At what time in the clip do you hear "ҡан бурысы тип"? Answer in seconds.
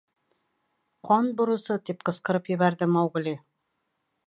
1.09-2.07